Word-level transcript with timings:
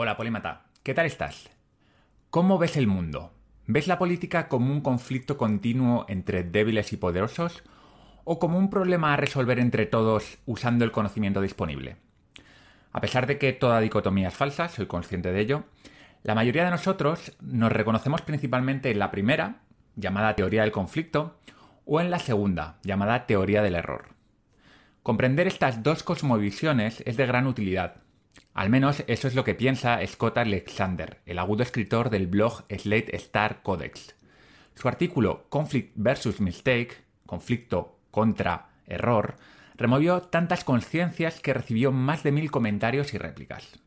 Hola, 0.00 0.16
Polímata. 0.16 0.62
¿Qué 0.84 0.94
tal 0.94 1.06
estás? 1.06 1.50
¿Cómo 2.30 2.56
ves 2.56 2.76
el 2.76 2.86
mundo? 2.86 3.32
¿Ves 3.66 3.88
la 3.88 3.98
política 3.98 4.46
como 4.46 4.70
un 4.70 4.80
conflicto 4.80 5.36
continuo 5.36 6.06
entre 6.08 6.44
débiles 6.44 6.92
y 6.92 6.96
poderosos 6.96 7.64
o 8.22 8.38
como 8.38 8.58
un 8.58 8.70
problema 8.70 9.12
a 9.12 9.16
resolver 9.16 9.58
entre 9.58 9.86
todos 9.86 10.38
usando 10.46 10.84
el 10.84 10.92
conocimiento 10.92 11.40
disponible? 11.40 11.96
A 12.92 13.00
pesar 13.00 13.26
de 13.26 13.38
que 13.38 13.52
toda 13.52 13.80
dicotomía 13.80 14.28
es 14.28 14.34
falsa, 14.34 14.68
soy 14.68 14.86
consciente 14.86 15.32
de 15.32 15.40
ello, 15.40 15.64
la 16.22 16.36
mayoría 16.36 16.64
de 16.64 16.70
nosotros 16.70 17.36
nos 17.40 17.72
reconocemos 17.72 18.22
principalmente 18.22 18.92
en 18.92 19.00
la 19.00 19.10
primera, 19.10 19.62
llamada 19.96 20.36
teoría 20.36 20.62
del 20.62 20.70
conflicto, 20.70 21.40
o 21.86 22.00
en 22.00 22.12
la 22.12 22.20
segunda, 22.20 22.78
llamada 22.84 23.26
teoría 23.26 23.62
del 23.62 23.74
error. 23.74 24.10
Comprender 25.02 25.48
estas 25.48 25.82
dos 25.82 26.04
cosmovisiones 26.04 27.02
es 27.04 27.16
de 27.16 27.26
gran 27.26 27.48
utilidad. 27.48 27.96
Al 28.58 28.70
menos 28.70 29.04
eso 29.06 29.28
es 29.28 29.36
lo 29.36 29.44
que 29.44 29.54
piensa 29.54 30.04
Scott 30.04 30.36
Alexander, 30.36 31.20
el 31.26 31.38
agudo 31.38 31.62
escritor 31.62 32.10
del 32.10 32.26
blog 32.26 32.64
Slate 32.68 33.14
Star 33.14 33.62
Codex. 33.62 34.16
Su 34.74 34.88
artículo 34.88 35.46
Conflict 35.48 35.92
versus 35.94 36.40
Mistake, 36.40 37.04
conflicto 37.24 38.00
contra 38.10 38.70
error, 38.88 39.36
removió 39.76 40.22
tantas 40.22 40.64
conciencias 40.64 41.38
que 41.38 41.54
recibió 41.54 41.92
más 41.92 42.24
de 42.24 42.32
mil 42.32 42.50
comentarios 42.50 43.14
y 43.14 43.18
réplicas. 43.18 43.78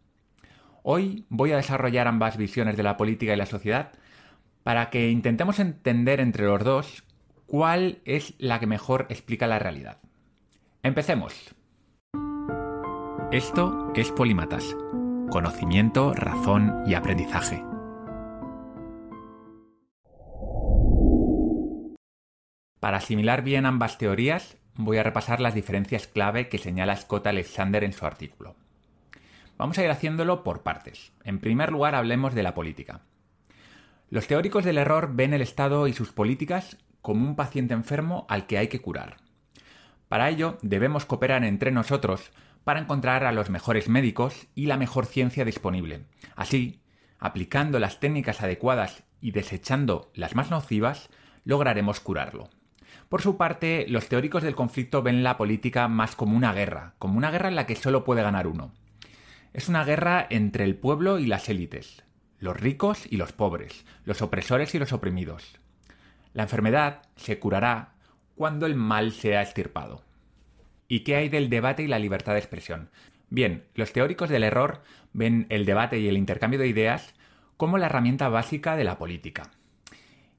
Hoy 0.83 1.25
voy 1.27 1.51
a 1.51 1.57
desarrollar 1.57 2.07
ambas 2.07 2.37
visiones 2.37 2.77
de 2.77 2.83
la 2.83 2.95
política 2.95 3.33
y 3.33 3.37
la 3.37 3.47
sociedad 3.47 3.91
para 4.63 4.89
que 4.89 5.09
intentemos 5.09 5.59
entender 5.59 6.21
entre 6.21 6.45
los 6.45 6.63
dos 6.63 7.03
cuál 7.45 7.99
es 8.05 8.35
la 8.37 8.61
que 8.61 8.67
mejor 8.67 9.07
explica 9.09 9.47
la 9.47 9.59
realidad. 9.59 9.97
Empecemos. 10.81 11.53
Esto 13.31 13.93
es 13.95 14.11
Polímatas. 14.11 14.75
Conocimiento, 15.29 16.13
razón 16.13 16.83
y 16.85 16.95
aprendizaje. 16.95 17.63
Para 22.81 22.97
asimilar 22.97 23.41
bien 23.41 23.65
ambas 23.65 23.97
teorías, 23.97 24.57
voy 24.75 24.97
a 24.97 25.03
repasar 25.03 25.39
las 25.39 25.53
diferencias 25.53 26.07
clave 26.07 26.49
que 26.49 26.57
señala 26.57 26.97
Scott 26.97 27.25
Alexander 27.25 27.85
en 27.85 27.93
su 27.93 28.05
artículo. 28.05 28.57
Vamos 29.57 29.77
a 29.77 29.83
ir 29.85 29.91
haciéndolo 29.91 30.43
por 30.43 30.61
partes. 30.61 31.13
En 31.23 31.39
primer 31.39 31.71
lugar, 31.71 31.95
hablemos 31.95 32.35
de 32.35 32.43
la 32.43 32.53
política. 32.53 32.99
Los 34.09 34.27
teóricos 34.27 34.65
del 34.65 34.77
error 34.77 35.11
ven 35.13 35.33
el 35.33 35.41
Estado 35.41 35.87
y 35.87 35.93
sus 35.93 36.11
políticas 36.11 36.75
como 37.01 37.25
un 37.25 37.37
paciente 37.37 37.73
enfermo 37.73 38.25
al 38.27 38.45
que 38.45 38.57
hay 38.57 38.67
que 38.67 38.81
curar. 38.81 39.15
Para 40.09 40.29
ello, 40.29 40.57
debemos 40.61 41.05
cooperar 41.05 41.45
entre 41.45 41.71
nosotros 41.71 42.33
para 42.63 42.79
encontrar 42.79 43.23
a 43.23 43.31
los 43.31 43.49
mejores 43.49 43.89
médicos 43.89 44.47
y 44.55 44.67
la 44.67 44.77
mejor 44.77 45.05
ciencia 45.05 45.45
disponible. 45.45 46.05
Así, 46.35 46.81
aplicando 47.19 47.79
las 47.79 47.99
técnicas 47.99 48.41
adecuadas 48.41 49.03
y 49.19 49.31
desechando 49.31 50.11
las 50.13 50.35
más 50.35 50.49
nocivas, 50.49 51.09
lograremos 51.43 51.99
curarlo. 51.99 52.49
Por 53.09 53.21
su 53.21 53.37
parte, 53.37 53.85
los 53.89 54.07
teóricos 54.07 54.43
del 54.43 54.55
conflicto 54.55 55.01
ven 55.01 55.23
la 55.23 55.37
política 55.37 55.87
más 55.87 56.15
como 56.15 56.37
una 56.37 56.53
guerra, 56.53 56.93
como 56.97 57.17
una 57.17 57.31
guerra 57.31 57.49
en 57.49 57.55
la 57.55 57.65
que 57.65 57.75
solo 57.75 58.03
puede 58.03 58.23
ganar 58.23 58.47
uno. 58.47 58.71
Es 59.53 59.67
una 59.67 59.83
guerra 59.83 60.25
entre 60.29 60.63
el 60.63 60.75
pueblo 60.75 61.19
y 61.19 61.25
las 61.25 61.49
élites, 61.49 62.03
los 62.39 62.57
ricos 62.57 63.05
y 63.09 63.17
los 63.17 63.33
pobres, 63.33 63.85
los 64.05 64.21
opresores 64.21 64.73
y 64.75 64.79
los 64.79 64.93
oprimidos. 64.93 65.59
La 66.33 66.43
enfermedad 66.43 67.01
se 67.17 67.37
curará 67.37 67.95
cuando 68.35 68.65
el 68.65 68.75
mal 68.75 69.11
sea 69.11 69.41
estirpado. 69.41 70.03
¿Y 70.91 71.05
qué 71.05 71.15
hay 71.15 71.29
del 71.29 71.49
debate 71.49 71.83
y 71.83 71.87
la 71.87 71.99
libertad 71.99 72.33
de 72.33 72.39
expresión? 72.39 72.89
Bien, 73.29 73.63
los 73.75 73.93
teóricos 73.93 74.27
del 74.27 74.43
error 74.43 74.81
ven 75.13 75.45
el 75.47 75.65
debate 75.65 75.97
y 75.99 76.09
el 76.09 76.17
intercambio 76.17 76.59
de 76.59 76.67
ideas 76.67 77.13
como 77.55 77.77
la 77.77 77.85
herramienta 77.85 78.27
básica 78.27 78.75
de 78.75 78.83
la 78.83 78.97
política. 78.97 79.51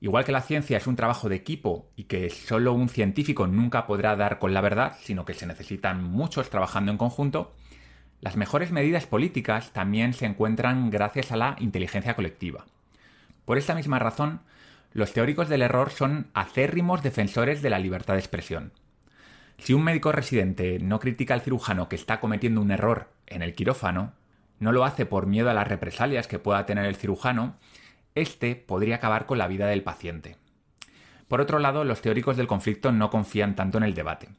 Igual 0.02 0.26
que 0.26 0.32
la 0.32 0.42
ciencia 0.42 0.76
es 0.76 0.86
un 0.86 0.94
trabajo 0.94 1.30
de 1.30 1.36
equipo 1.36 1.88
y 1.96 2.04
que 2.04 2.28
solo 2.28 2.74
un 2.74 2.90
científico 2.90 3.46
nunca 3.46 3.86
podrá 3.86 4.14
dar 4.14 4.38
con 4.38 4.52
la 4.52 4.60
verdad, 4.60 4.98
sino 5.00 5.24
que 5.24 5.32
se 5.32 5.46
necesitan 5.46 6.04
muchos 6.04 6.50
trabajando 6.50 6.92
en 6.92 6.98
conjunto, 6.98 7.54
las 8.20 8.36
mejores 8.36 8.72
medidas 8.72 9.06
políticas 9.06 9.72
también 9.72 10.12
se 10.12 10.26
encuentran 10.26 10.90
gracias 10.90 11.32
a 11.32 11.38
la 11.38 11.56
inteligencia 11.60 12.14
colectiva. 12.14 12.66
Por 13.46 13.56
esta 13.56 13.74
misma 13.74 13.98
razón, 13.98 14.42
los 14.92 15.14
teóricos 15.14 15.48
del 15.48 15.62
error 15.62 15.88
son 15.88 16.26
acérrimos 16.34 17.02
defensores 17.02 17.62
de 17.62 17.70
la 17.70 17.78
libertad 17.78 18.12
de 18.12 18.20
expresión. 18.20 18.74
Si 19.62 19.74
un 19.74 19.84
médico 19.84 20.10
residente 20.10 20.80
no 20.80 20.98
critica 20.98 21.34
al 21.34 21.42
cirujano 21.42 21.88
que 21.88 21.94
está 21.94 22.18
cometiendo 22.18 22.60
un 22.60 22.72
error 22.72 23.12
en 23.28 23.42
el 23.42 23.54
quirófano, 23.54 24.12
no 24.58 24.72
lo 24.72 24.84
hace 24.84 25.06
por 25.06 25.26
miedo 25.26 25.50
a 25.50 25.54
las 25.54 25.68
represalias 25.68 26.26
que 26.26 26.40
pueda 26.40 26.66
tener 26.66 26.84
el 26.84 26.96
cirujano, 26.96 27.54
éste 28.16 28.56
podría 28.56 28.96
acabar 28.96 29.24
con 29.24 29.38
la 29.38 29.46
vida 29.46 29.68
del 29.68 29.84
paciente. 29.84 30.36
Por 31.28 31.40
otro 31.40 31.60
lado, 31.60 31.84
los 31.84 32.02
teóricos 32.02 32.36
del 32.36 32.48
conflicto 32.48 32.90
no 32.90 33.08
confían 33.08 33.54
tanto 33.54 33.78
en 33.78 33.84
el 33.84 33.94
debate. 33.94 34.30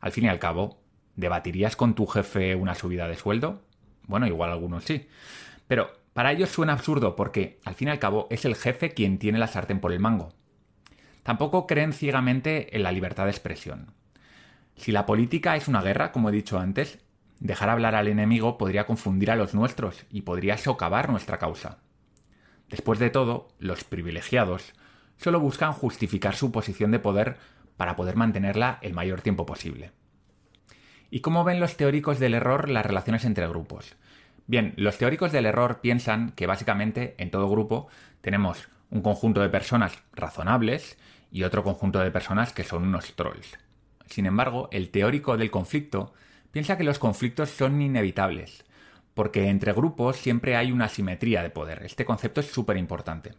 Al 0.00 0.12
fin 0.12 0.24
y 0.24 0.28
al 0.28 0.38
cabo, 0.38 0.80
¿debatirías 1.14 1.76
con 1.76 1.94
tu 1.94 2.06
jefe 2.06 2.54
una 2.54 2.74
subida 2.74 3.06
de 3.06 3.16
sueldo? 3.16 3.60
Bueno, 4.06 4.26
igual 4.26 4.50
algunos 4.50 4.84
sí. 4.84 5.08
Pero 5.68 5.92
para 6.14 6.32
ellos 6.32 6.48
suena 6.48 6.72
absurdo 6.72 7.16
porque, 7.16 7.58
al 7.66 7.74
fin 7.74 7.88
y 7.88 7.90
al 7.90 7.98
cabo, 7.98 8.28
es 8.30 8.46
el 8.46 8.56
jefe 8.56 8.94
quien 8.94 9.18
tiene 9.18 9.38
la 9.38 9.46
sartén 9.46 9.78
por 9.78 9.92
el 9.92 10.00
mango. 10.00 10.32
Tampoco 11.22 11.66
creen 11.66 11.92
ciegamente 11.92 12.74
en 12.74 12.82
la 12.82 12.92
libertad 12.92 13.24
de 13.24 13.30
expresión. 13.32 13.99
Si 14.80 14.92
la 14.92 15.04
política 15.04 15.56
es 15.56 15.68
una 15.68 15.82
guerra, 15.82 16.10
como 16.10 16.30
he 16.30 16.32
dicho 16.32 16.58
antes, 16.58 17.00
dejar 17.38 17.68
hablar 17.68 17.94
al 17.94 18.08
enemigo 18.08 18.56
podría 18.56 18.86
confundir 18.86 19.30
a 19.30 19.36
los 19.36 19.52
nuestros 19.52 20.06
y 20.10 20.22
podría 20.22 20.56
socavar 20.56 21.10
nuestra 21.10 21.36
causa. 21.36 21.80
Después 22.70 22.98
de 22.98 23.10
todo, 23.10 23.48
los 23.58 23.84
privilegiados 23.84 24.72
solo 25.18 25.38
buscan 25.38 25.74
justificar 25.74 26.34
su 26.34 26.50
posición 26.50 26.92
de 26.92 26.98
poder 26.98 27.36
para 27.76 27.94
poder 27.94 28.16
mantenerla 28.16 28.78
el 28.80 28.94
mayor 28.94 29.20
tiempo 29.20 29.44
posible. 29.44 29.92
¿Y 31.10 31.20
cómo 31.20 31.44
ven 31.44 31.60
los 31.60 31.76
teóricos 31.76 32.18
del 32.18 32.32
error 32.32 32.70
las 32.70 32.86
relaciones 32.86 33.26
entre 33.26 33.46
grupos? 33.48 33.96
Bien, 34.46 34.72
los 34.78 34.96
teóricos 34.96 35.30
del 35.30 35.44
error 35.44 35.82
piensan 35.82 36.32
que 36.32 36.46
básicamente 36.46 37.16
en 37.18 37.30
todo 37.30 37.50
grupo 37.50 37.88
tenemos 38.22 38.70
un 38.88 39.02
conjunto 39.02 39.42
de 39.42 39.50
personas 39.50 40.02
razonables 40.14 40.96
y 41.30 41.42
otro 41.42 41.64
conjunto 41.64 41.98
de 41.98 42.10
personas 42.10 42.54
que 42.54 42.64
son 42.64 42.84
unos 42.84 43.14
trolls. 43.14 43.58
Sin 44.10 44.26
embargo, 44.26 44.68
el 44.72 44.90
teórico 44.90 45.36
del 45.36 45.52
conflicto 45.52 46.12
piensa 46.50 46.76
que 46.76 46.84
los 46.84 46.98
conflictos 46.98 47.48
son 47.48 47.80
inevitables, 47.80 48.64
porque 49.14 49.48
entre 49.48 49.72
grupos 49.72 50.16
siempre 50.16 50.56
hay 50.56 50.72
una 50.72 50.88
simetría 50.88 51.44
de 51.44 51.50
poder. 51.50 51.84
Este 51.84 52.04
concepto 52.04 52.40
es 52.40 52.50
súper 52.50 52.76
importante. 52.76 53.34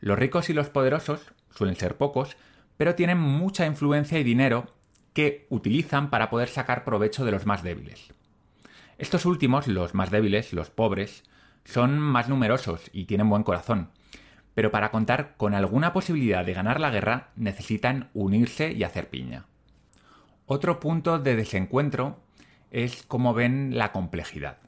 Los 0.00 0.18
ricos 0.18 0.50
y 0.50 0.52
los 0.52 0.68
poderosos 0.68 1.32
suelen 1.50 1.76
ser 1.76 1.96
pocos, 1.96 2.36
pero 2.76 2.94
tienen 2.94 3.18
mucha 3.18 3.64
influencia 3.64 4.18
y 4.18 4.24
dinero 4.24 4.74
que 5.14 5.46
utilizan 5.48 6.10
para 6.10 6.28
poder 6.28 6.48
sacar 6.48 6.84
provecho 6.84 7.24
de 7.24 7.32
los 7.32 7.46
más 7.46 7.62
débiles. 7.62 8.12
Estos 8.98 9.24
últimos, 9.24 9.66
los 9.66 9.94
más 9.94 10.10
débiles, 10.10 10.52
los 10.52 10.68
pobres, 10.68 11.24
son 11.64 11.98
más 11.98 12.28
numerosos 12.28 12.90
y 12.92 13.06
tienen 13.06 13.30
buen 13.30 13.44
corazón, 13.44 13.90
pero 14.54 14.70
para 14.70 14.90
contar 14.90 15.36
con 15.38 15.54
alguna 15.54 15.94
posibilidad 15.94 16.44
de 16.44 16.52
ganar 16.52 16.80
la 16.80 16.90
guerra 16.90 17.30
necesitan 17.34 18.10
unirse 18.12 18.72
y 18.72 18.84
hacer 18.84 19.08
piña. 19.08 19.46
Otro 20.54 20.80
punto 20.80 21.18
de 21.18 21.34
desencuentro 21.34 22.18
es 22.70 23.04
cómo 23.08 23.32
ven 23.32 23.78
la 23.78 23.90
complejidad. 23.90 24.58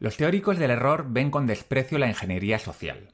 Los 0.00 0.16
teóricos 0.16 0.56
del 0.56 0.70
error 0.70 1.08
ven 1.10 1.30
con 1.30 1.46
desprecio 1.46 1.98
la 1.98 2.08
ingeniería 2.08 2.58
social. 2.58 3.08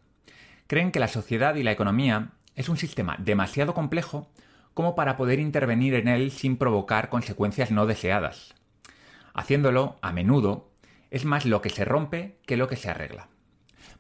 Creen 0.68 0.92
que 0.92 1.00
la 1.00 1.08
sociedad 1.08 1.56
y 1.56 1.64
la 1.64 1.72
economía 1.72 2.30
es 2.54 2.68
un 2.68 2.76
sistema 2.76 3.16
demasiado 3.18 3.74
complejo 3.74 4.28
como 4.72 4.94
para 4.94 5.16
poder 5.16 5.40
intervenir 5.40 5.94
en 5.94 6.06
él 6.06 6.30
sin 6.30 6.58
provocar 6.58 7.08
consecuencias 7.08 7.72
no 7.72 7.86
deseadas. 7.86 8.54
Haciéndolo, 9.34 9.98
a 10.00 10.12
menudo, 10.12 10.70
es 11.10 11.24
más 11.24 11.44
lo 11.44 11.60
que 11.60 11.70
se 11.70 11.84
rompe 11.84 12.36
que 12.46 12.56
lo 12.56 12.68
que 12.68 12.76
se 12.76 12.88
arregla. 12.88 13.26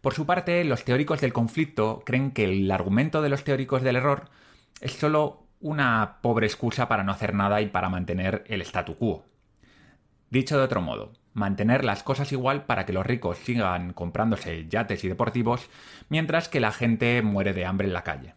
Por 0.00 0.14
su 0.14 0.26
parte, 0.26 0.62
los 0.62 0.84
teóricos 0.84 1.20
del 1.20 1.32
conflicto 1.32 2.04
creen 2.06 2.30
que 2.30 2.44
el 2.44 2.70
argumento 2.70 3.20
de 3.20 3.30
los 3.30 3.42
teóricos 3.42 3.82
del 3.82 3.96
error 3.96 4.30
es 4.80 4.92
solo 4.92 5.49
una 5.60 6.18
pobre 6.22 6.46
excusa 6.46 6.88
para 6.88 7.04
no 7.04 7.12
hacer 7.12 7.34
nada 7.34 7.60
y 7.60 7.66
para 7.66 7.88
mantener 7.88 8.44
el 8.48 8.62
statu 8.62 8.96
quo. 8.96 9.24
Dicho 10.30 10.56
de 10.56 10.64
otro 10.64 10.80
modo, 10.80 11.12
mantener 11.34 11.84
las 11.84 12.02
cosas 12.02 12.32
igual 12.32 12.64
para 12.64 12.86
que 12.86 12.92
los 12.92 13.06
ricos 13.06 13.38
sigan 13.38 13.92
comprándose 13.92 14.66
yates 14.68 15.04
y 15.04 15.08
deportivos 15.08 15.68
mientras 16.08 16.48
que 16.48 16.60
la 16.60 16.72
gente 16.72 17.20
muere 17.22 17.52
de 17.52 17.66
hambre 17.66 17.86
en 17.86 17.92
la 17.92 18.04
calle. 18.04 18.34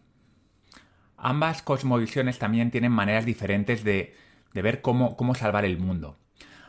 Ambas 1.16 1.62
cosmovisiones 1.62 2.38
también 2.38 2.70
tienen 2.70 2.92
maneras 2.92 3.24
diferentes 3.24 3.82
de, 3.84 4.14
ver 4.52 4.82
cómo, 4.82 5.16
cómo 5.16 5.34
salvar 5.34 5.64
el 5.64 5.78
mundo. 5.78 6.18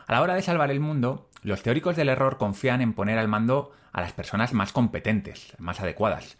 A 0.06 0.12
la 0.12 0.22
hora 0.22 0.34
de 0.34 0.42
salvar 0.42 0.70
el 0.70 0.80
mundo, 0.80 1.28
los 1.42 1.62
teóricos 1.62 1.96
del 1.96 2.08
error 2.08 2.38
confían 2.38 2.80
en 2.80 2.94
poner 2.94 3.18
al 3.18 3.28
mando 3.28 3.72
a 3.92 4.00
las 4.00 4.12
personas 4.12 4.52
más 4.52 4.72
competentes, 4.72 5.54
más 5.58 5.80
adecuadas, 5.80 6.38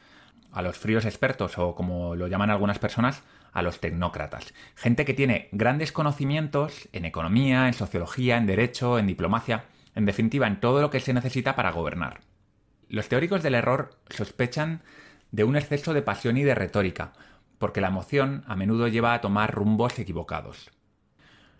a 0.53 0.63
los 0.63 0.79
fríos 0.79 1.05
expertos 1.05 1.59
o 1.59 1.75
como 1.75 2.15
lo 2.15 2.29
llaman 2.29 2.51
algunas 2.51 2.79
personas, 2.79 3.23
a 3.57 3.63
los 3.63 3.81
tecnócratas. 3.81 4.53
Gente 4.75 5.07
que 5.07 5.15
tiene 5.15 5.49
grandes 5.51 5.91
conocimientos 5.91 6.91
en 6.93 7.07
economía, 7.07 7.69
en 7.69 7.73
sociología, 7.73 8.37
en 8.37 8.45
derecho, 8.45 8.99
en 8.99 9.07
diplomacia, 9.07 9.65
en 9.95 10.05
definitiva, 10.05 10.47
en 10.47 10.61
todo 10.61 10.83
lo 10.83 10.91
que 10.91 11.01
se 11.01 11.15
necesita 11.15 11.57
para 11.57 11.73
gobernar. 11.73 12.21
Los 12.91 13.09
teóricos 13.09 13.43
del 13.43 13.55
error 13.55 13.99
sospechan 14.11 14.83
de 15.31 15.45
un 15.45 15.57
exceso 15.57 15.95
de 15.95 16.03
pasión 16.03 16.37
y 16.37 16.45
de 16.45 16.55
retórica, 16.55 17.15
porque 17.57 17.81
la 17.81 17.89
emoción 17.89 18.45
a 18.47 18.57
menudo 18.57 18.89
lleva 18.89 19.15
a 19.15 19.23
tomar 19.23 19.55
rumbos 19.55 19.99
equivocados. 19.99 20.71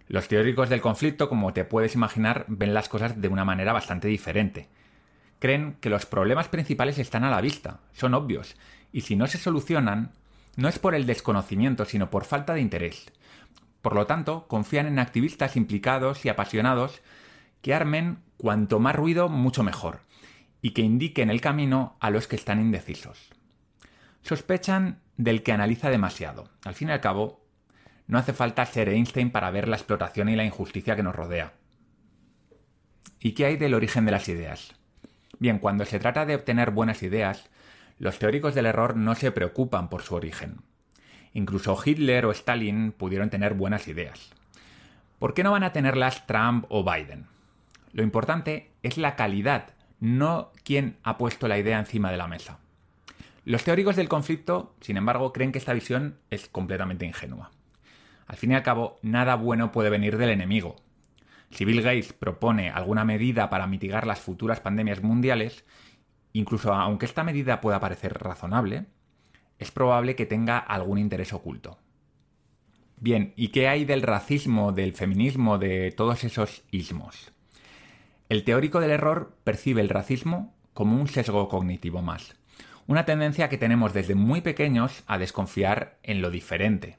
Los 0.07 0.29
teóricos 0.29 0.69
del 0.69 0.83
conflicto, 0.83 1.31
como 1.31 1.55
te 1.55 1.65
puedes 1.65 1.95
imaginar, 1.95 2.45
ven 2.47 2.75
las 2.75 2.91
cosas 2.91 3.23
de 3.23 3.29
una 3.29 3.47
manera 3.47 3.73
bastante 3.73 4.07
diferente. 4.07 4.69
Creen 5.39 5.79
que 5.81 5.89
los 5.89 6.05
problemas 6.05 6.49
principales 6.49 6.99
están 6.99 7.25
a 7.25 7.31
la 7.31 7.41
vista, 7.41 7.81
son 7.95 8.13
obvios, 8.13 8.55
y 8.93 9.01
si 9.01 9.17
no 9.17 9.27
se 9.27 9.39
solucionan, 9.39 10.13
no 10.57 10.69
es 10.69 10.79
por 10.79 10.95
el 10.95 11.07
desconocimiento, 11.07 11.85
sino 11.85 12.11
por 12.11 12.25
falta 12.25 12.55
de 12.55 12.61
interés. 12.61 13.13
Por 13.83 13.95
lo 13.95 14.07
tanto, 14.07 14.49
confían 14.49 14.87
en 14.87 14.99
activistas 14.99 15.57
implicados 15.57 16.25
y 16.25 16.29
apasionados 16.29 17.03
que 17.63 17.75
armen 17.75 18.19
cuanto 18.37 18.81
más 18.81 18.97
ruido, 18.97 19.29
mucho 19.29 19.63
mejor, 19.63 20.01
y 20.61 20.71
que 20.71 20.83
indiquen 20.83 21.31
el 21.31 21.41
camino 21.41 21.97
a 22.01 22.11
los 22.11 22.27
que 22.27 22.37
están 22.37 22.61
indecisos. 22.61 23.31
Sospechan 24.23 25.01
del 25.17 25.43
que 25.43 25.53
analiza 25.53 25.91
demasiado. 25.91 26.49
Al 26.65 26.75
fin 26.75 26.89
y 26.89 26.93
al 26.93 27.01
cabo, 27.01 27.45
no 28.07 28.19
hace 28.19 28.33
falta 28.33 28.67
ser 28.67 28.89
Einstein 28.89 29.31
para 29.31 29.51
ver 29.51 29.69
la 29.69 29.77
explotación 29.77 30.29
y 30.29 30.37
la 30.37 30.45
injusticia 30.45 30.97
que 30.97 31.03
nos 31.03 31.15
rodea. 31.15 31.53
¿Y 33.21 33.33
qué 33.33 33.47
hay 33.47 33.57
del 33.57 33.75
origen 33.75 34.05
de 34.05 34.13
las 34.13 34.29
ideas? 34.29 34.75
Bien, 35.39 35.59
cuando 35.59 35.85
se 35.85 35.99
trata 35.99 36.27
de 36.27 36.35
obtener 36.35 36.71
buenas 36.71 37.03
ideas, 37.03 37.49
los 37.99 38.19
teóricos 38.19 38.55
del 38.55 38.67
error 38.67 38.97
no 38.97 39.15
se 39.15 39.33
preocupan 39.33 39.89
por 39.89 40.03
su 40.03 40.15
origen. 40.15 40.59
Incluso 41.33 41.79
Hitler 41.83 42.27
o 42.27 42.31
Stalin 42.31 42.93
pudieron 42.93 43.31
tener 43.31 43.55
buenas 43.55 43.89
ideas. 43.89 44.31
¿Por 45.19 45.35
qué 45.35 45.43
no 45.43 45.53
van 45.53 45.65
a 45.65 45.73
tenerlas 45.73 46.27
Trump 46.27 46.67
o 46.69 46.85
Biden? 46.85 47.27
Lo 47.93 48.03
importante 48.03 48.71
es 48.83 48.99
la 48.99 49.17
calidad, 49.17 49.71
no 50.01 50.53
quién 50.65 50.97
ha 51.03 51.17
puesto 51.17 51.49
la 51.49 51.59
idea 51.59 51.79
encima 51.79 52.11
de 52.11 52.19
la 52.19 52.27
mesa. 52.27 52.59
Los 53.45 53.65
teóricos 53.65 53.97
del 53.97 54.09
conflicto, 54.09 54.75
sin 54.81 54.97
embargo, 54.97 55.33
creen 55.33 55.53
que 55.53 55.59
esta 55.59 55.73
visión 55.73 56.19
es 56.31 56.49
completamente 56.49 57.07
ingenua. 57.07 57.53
Al 58.27 58.37
fin 58.37 58.51
y 58.51 58.55
al 58.55 58.63
cabo, 58.63 58.99
nada 59.03 59.37
bueno 59.37 59.73
puede 59.73 59.89
venir 59.89 60.19
del 60.19 60.31
enemigo. 60.31 60.77
Si 61.51 61.65
Bill 61.65 61.81
Gates 61.81 62.13
propone 62.13 62.71
alguna 62.71 63.05
medida 63.05 63.49
para 63.49 63.67
mitigar 63.67 64.07
las 64.07 64.21
futuras 64.21 64.61
pandemias 64.61 65.03
mundiales, 65.03 65.65
incluso 66.39 66.73
aunque 66.73 67.07
esta 67.07 67.25
medida 67.25 67.61
pueda 67.61 67.81
parecer 67.81 68.15
razonable, 68.15 68.87
es 69.59 69.71
probable 69.71 70.17
que 70.17 70.27
tenga 70.27 70.59
algún 70.59 70.99
interés 70.99 71.33
oculto. 71.33 71.79
Bien, 72.99 73.33
¿y 73.37 73.49
qué 73.49 73.69
hay 73.69 73.85
del 73.85 74.03
racismo, 74.03 74.73
del 74.73 74.93
feminismo, 74.93 75.59
de 75.59 75.93
todos 75.93 76.25
esos 76.25 76.63
ismos? 76.71 77.33
El 78.29 78.45
teórico 78.45 78.81
del 78.81 78.91
error 78.91 79.37
percibe 79.45 79.81
el 79.81 79.89
racismo 79.89 80.55
como 80.75 81.01
un 81.01 81.09
sesgo 81.09 81.49
cognitivo 81.49 82.03
más, 82.03 82.37
una 82.87 83.05
tendencia 83.05 83.49
que 83.49 83.59
tenemos 83.59 83.93
desde 83.93 84.15
muy 84.15 84.41
pequeños 84.41 85.05
a 85.07 85.19
desconfiar 85.19 85.99
en 86.03 86.21
lo 86.23 86.31
diferente. 86.31 86.99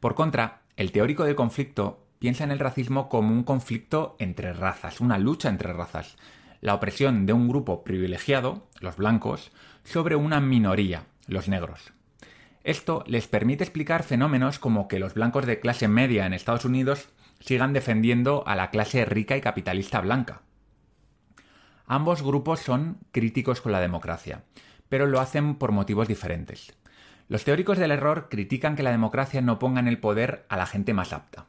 Por 0.00 0.14
contra, 0.14 0.62
el 0.76 0.92
teórico 0.92 1.24
del 1.24 1.36
conflicto 1.36 2.06
piensa 2.18 2.44
en 2.44 2.50
el 2.50 2.58
racismo 2.58 3.08
como 3.08 3.32
un 3.32 3.44
conflicto 3.44 4.16
entre 4.18 4.52
razas, 4.52 5.00
una 5.00 5.18
lucha 5.18 5.48
entre 5.48 5.72
razas, 5.72 6.16
la 6.60 6.74
opresión 6.74 7.26
de 7.26 7.32
un 7.32 7.48
grupo 7.48 7.84
privilegiado, 7.84 8.68
los 8.80 8.96
blancos, 8.96 9.52
sobre 9.84 10.16
una 10.16 10.40
minoría, 10.40 11.06
los 11.26 11.48
negros. 11.48 11.92
Esto 12.64 13.04
les 13.06 13.28
permite 13.28 13.62
explicar 13.62 14.02
fenómenos 14.02 14.58
como 14.58 14.88
que 14.88 14.98
los 14.98 15.14
blancos 15.14 15.46
de 15.46 15.60
clase 15.60 15.86
media 15.86 16.26
en 16.26 16.32
Estados 16.32 16.64
Unidos 16.64 17.08
sigan 17.38 17.72
defendiendo 17.72 18.42
a 18.46 18.56
la 18.56 18.70
clase 18.70 19.04
rica 19.04 19.36
y 19.36 19.40
capitalista 19.40 20.00
blanca. 20.00 20.42
Ambos 21.86 22.22
grupos 22.22 22.60
son 22.60 22.98
críticos 23.12 23.60
con 23.60 23.70
la 23.70 23.80
democracia, 23.80 24.42
pero 24.88 25.06
lo 25.06 25.20
hacen 25.20 25.54
por 25.54 25.70
motivos 25.70 26.08
diferentes. 26.08 26.74
Los 27.28 27.44
teóricos 27.44 27.78
del 27.78 27.92
error 27.92 28.28
critican 28.28 28.74
que 28.74 28.82
la 28.82 28.90
democracia 28.90 29.40
no 29.40 29.58
ponga 29.58 29.80
en 29.80 29.88
el 29.88 29.98
poder 29.98 30.44
a 30.48 30.56
la 30.56 30.66
gente 30.66 30.94
más 30.94 31.12
apta. 31.12 31.46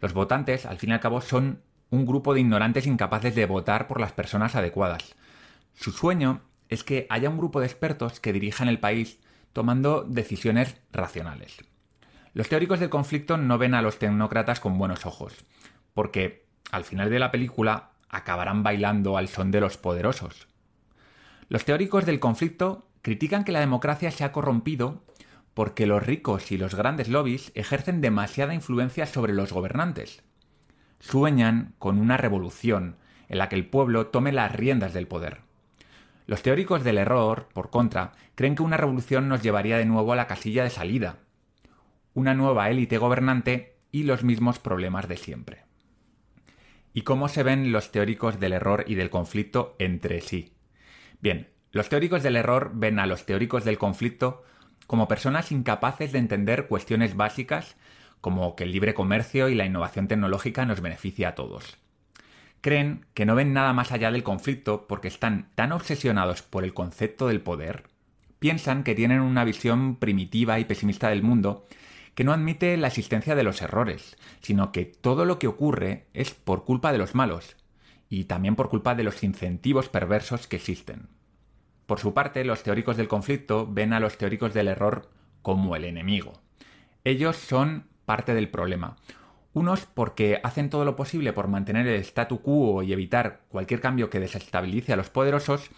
Los 0.00 0.12
votantes, 0.12 0.66
al 0.66 0.78
fin 0.78 0.90
y 0.90 0.92
al 0.92 1.00
cabo, 1.00 1.22
son 1.22 1.62
un 1.94 2.06
grupo 2.06 2.34
de 2.34 2.40
ignorantes 2.40 2.86
incapaces 2.86 3.34
de 3.34 3.46
votar 3.46 3.86
por 3.86 4.00
las 4.00 4.12
personas 4.12 4.54
adecuadas. 4.54 5.14
Su 5.74 5.92
sueño 5.92 6.42
es 6.68 6.84
que 6.84 7.06
haya 7.08 7.30
un 7.30 7.38
grupo 7.38 7.60
de 7.60 7.66
expertos 7.66 8.20
que 8.20 8.32
dirijan 8.32 8.68
el 8.68 8.80
país 8.80 9.18
tomando 9.52 10.02
decisiones 10.02 10.76
racionales. 10.92 11.56
Los 12.32 12.48
teóricos 12.48 12.80
del 12.80 12.90
conflicto 12.90 13.36
no 13.36 13.58
ven 13.58 13.74
a 13.74 13.82
los 13.82 13.98
tecnócratas 13.98 14.58
con 14.58 14.76
buenos 14.76 15.06
ojos, 15.06 15.44
porque 15.94 16.46
al 16.72 16.84
final 16.84 17.10
de 17.10 17.20
la 17.20 17.30
película 17.30 17.90
acabarán 18.08 18.62
bailando 18.62 19.16
al 19.16 19.28
son 19.28 19.50
de 19.52 19.60
los 19.60 19.76
poderosos. 19.76 20.48
Los 21.48 21.64
teóricos 21.64 22.06
del 22.06 22.20
conflicto 22.20 22.88
critican 23.02 23.44
que 23.44 23.52
la 23.52 23.60
democracia 23.60 24.10
se 24.10 24.24
ha 24.24 24.32
corrompido 24.32 25.04
porque 25.52 25.86
los 25.86 26.02
ricos 26.02 26.50
y 26.50 26.58
los 26.58 26.74
grandes 26.74 27.08
lobbies 27.08 27.52
ejercen 27.54 28.00
demasiada 28.00 28.54
influencia 28.54 29.06
sobre 29.06 29.32
los 29.32 29.52
gobernantes. 29.52 30.24
Sueñan 31.00 31.74
con 31.78 31.98
una 31.98 32.16
revolución 32.16 32.96
en 33.28 33.38
la 33.38 33.48
que 33.48 33.56
el 33.56 33.66
pueblo 33.66 34.06
tome 34.08 34.32
las 34.32 34.52
riendas 34.52 34.92
del 34.92 35.06
poder. 35.06 35.40
Los 36.26 36.42
teóricos 36.42 36.84
del 36.84 36.98
error, 36.98 37.48
por 37.52 37.70
contra, 37.70 38.12
creen 38.34 38.54
que 38.54 38.62
una 38.62 38.76
revolución 38.76 39.28
nos 39.28 39.42
llevaría 39.42 39.76
de 39.76 39.84
nuevo 39.84 40.12
a 40.12 40.16
la 40.16 40.26
casilla 40.26 40.64
de 40.64 40.70
salida, 40.70 41.18
una 42.14 42.34
nueva 42.34 42.70
élite 42.70 42.96
gobernante 42.96 43.76
y 43.92 44.04
los 44.04 44.24
mismos 44.24 44.58
problemas 44.58 45.08
de 45.08 45.16
siempre. 45.16 45.64
¿Y 46.94 47.02
cómo 47.02 47.28
se 47.28 47.42
ven 47.42 47.72
los 47.72 47.90
teóricos 47.90 48.38
del 48.38 48.52
error 48.52 48.84
y 48.86 48.94
del 48.94 49.10
conflicto 49.10 49.74
entre 49.78 50.20
sí? 50.20 50.54
Bien, 51.20 51.50
los 51.72 51.88
teóricos 51.88 52.22
del 52.22 52.36
error 52.36 52.70
ven 52.74 53.00
a 53.00 53.06
los 53.06 53.26
teóricos 53.26 53.64
del 53.64 53.78
conflicto 53.78 54.44
como 54.86 55.08
personas 55.08 55.50
incapaces 55.50 56.12
de 56.12 56.20
entender 56.20 56.68
cuestiones 56.68 57.16
básicas 57.16 57.76
como 58.24 58.56
que 58.56 58.64
el 58.64 58.72
libre 58.72 58.94
comercio 58.94 59.50
y 59.50 59.54
la 59.54 59.66
innovación 59.66 60.08
tecnológica 60.08 60.64
nos 60.64 60.80
beneficia 60.80 61.28
a 61.28 61.34
todos. 61.34 61.76
Creen 62.62 63.04
que 63.12 63.26
no 63.26 63.34
ven 63.34 63.52
nada 63.52 63.74
más 63.74 63.92
allá 63.92 64.10
del 64.10 64.22
conflicto 64.22 64.86
porque 64.86 65.08
están 65.08 65.50
tan 65.54 65.72
obsesionados 65.72 66.40
por 66.40 66.64
el 66.64 66.72
concepto 66.72 67.26
del 67.26 67.42
poder, 67.42 67.82
piensan 68.38 68.82
que 68.82 68.94
tienen 68.94 69.20
una 69.20 69.44
visión 69.44 69.96
primitiva 69.96 70.58
y 70.58 70.64
pesimista 70.64 71.10
del 71.10 71.22
mundo 71.22 71.66
que 72.14 72.24
no 72.24 72.32
admite 72.32 72.78
la 72.78 72.88
existencia 72.88 73.34
de 73.34 73.42
los 73.42 73.60
errores, 73.60 74.16
sino 74.40 74.72
que 74.72 74.86
todo 74.86 75.26
lo 75.26 75.38
que 75.38 75.46
ocurre 75.46 76.06
es 76.14 76.30
por 76.30 76.64
culpa 76.64 76.92
de 76.92 76.98
los 76.98 77.14
malos, 77.14 77.56
y 78.08 78.24
también 78.24 78.56
por 78.56 78.70
culpa 78.70 78.94
de 78.94 79.04
los 79.04 79.22
incentivos 79.22 79.90
perversos 79.90 80.46
que 80.46 80.56
existen. 80.56 81.08
Por 81.84 82.00
su 82.00 82.14
parte, 82.14 82.42
los 82.46 82.62
teóricos 82.62 82.96
del 82.96 83.06
conflicto 83.06 83.66
ven 83.70 83.92
a 83.92 84.00
los 84.00 84.16
teóricos 84.16 84.54
del 84.54 84.68
error 84.68 85.10
como 85.42 85.76
el 85.76 85.84
enemigo. 85.84 86.40
Ellos 87.04 87.36
son 87.36 87.92
parte 88.04 88.34
del 88.34 88.48
problema. 88.48 88.96
Unos 89.52 89.86
porque 89.86 90.40
hacen 90.42 90.70
todo 90.70 90.84
lo 90.84 90.96
posible 90.96 91.32
por 91.32 91.48
mantener 91.48 91.86
el 91.86 92.00
statu 92.00 92.40
quo 92.42 92.82
y 92.82 92.92
evitar 92.92 93.40
cualquier 93.48 93.80
cambio 93.80 94.10
que 94.10 94.20
desestabilice 94.20 94.92
a 94.92 94.96
los 94.96 95.10
poderosos, 95.10 95.70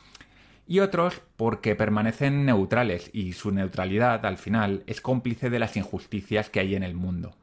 y 0.66 0.80
otros 0.80 1.20
porque 1.36 1.76
permanecen 1.76 2.44
neutrales 2.44 3.10
y 3.12 3.34
su 3.34 3.52
neutralidad 3.52 4.26
al 4.26 4.38
final 4.38 4.82
es 4.86 5.00
cómplice 5.00 5.50
de 5.50 5.58
las 5.58 5.76
injusticias 5.76 6.50
que 6.50 6.60
hay 6.60 6.74
en 6.74 6.82
el 6.82 6.94
mundo. 6.94 7.34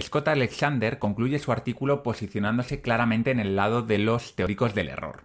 Scott 0.00 0.28
Alexander 0.28 0.98
concluye 0.98 1.38
su 1.38 1.52
artículo 1.52 2.02
posicionándose 2.02 2.80
claramente 2.80 3.30
en 3.30 3.40
el 3.40 3.56
lado 3.56 3.82
de 3.82 3.98
los 3.98 4.34
teóricos 4.36 4.74
del 4.74 4.88
error. 4.88 5.24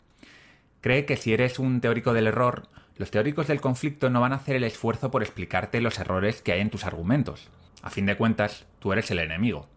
Cree 0.81 1.05
que 1.05 1.15
si 1.15 1.33
eres 1.33 1.57
un 1.59 1.79
teórico 1.79 2.13
del 2.13 2.27
error, 2.27 2.67
los 2.97 3.11
teóricos 3.11 3.47
del 3.47 3.61
conflicto 3.61 4.09
no 4.09 4.21
van 4.21 4.33
a 4.33 4.37
hacer 4.37 4.55
el 4.55 4.63
esfuerzo 4.63 5.11
por 5.11 5.21
explicarte 5.21 5.81
los 5.81 5.99
errores 5.99 6.41
que 6.41 6.51
hay 6.51 6.61
en 6.61 6.69
tus 6.69 6.85
argumentos. 6.85 7.49
A 7.83 7.89
fin 7.89 8.05
de 8.05 8.17
cuentas, 8.17 8.65
tú 8.79 8.91
eres 8.91 9.11
el 9.11 9.19
enemigo. 9.19 9.69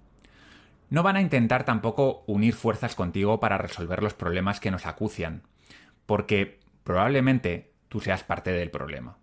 No 0.88 1.02
van 1.02 1.16
a 1.16 1.20
intentar 1.20 1.64
tampoco 1.64 2.24
unir 2.26 2.54
fuerzas 2.54 2.94
contigo 2.94 3.38
para 3.38 3.58
resolver 3.58 4.02
los 4.02 4.14
problemas 4.14 4.58
que 4.58 4.70
nos 4.70 4.86
acucian, 4.86 5.42
porque 6.06 6.60
probablemente 6.82 7.72
tú 7.88 8.00
seas 8.00 8.24
parte 8.24 8.52
del 8.52 8.70
problema. 8.70 9.18